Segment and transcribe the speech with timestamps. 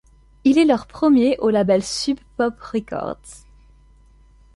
[0.45, 3.21] Il est leur premier au label Sub Pop Records.